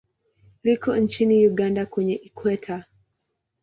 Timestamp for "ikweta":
2.15-2.85